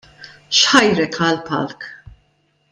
X'ħajrek 0.59 1.19
għall-palk? 1.27 1.89